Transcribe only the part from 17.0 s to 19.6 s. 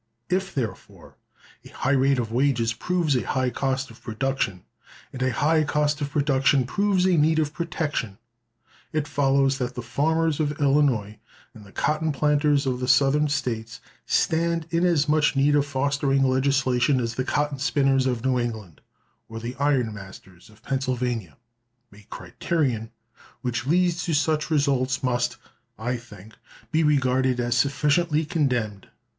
the cotton spinners of New England or the